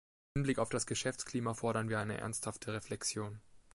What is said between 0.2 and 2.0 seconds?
Im Hinblick auf das Geschäftsklima fordern wir